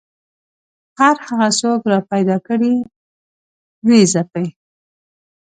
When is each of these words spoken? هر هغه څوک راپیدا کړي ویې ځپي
هر 0.99 1.15
هغه 1.27 1.47
څوک 1.59 1.81
راپیدا 1.93 2.37
کړي 2.47 2.73
ویې 3.87 4.01
ځپي 4.13 4.47